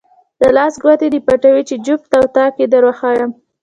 د 0.39 0.41
لاس 0.57 0.73
ګوتې 0.83 1.07
دې 1.13 1.19
پټوې 1.27 1.63
چې 1.69 1.75
جفت 1.85 2.11
او 2.17 2.25
طاق 2.35 2.53
یې 2.61 2.67
دروښایم. 2.73 3.31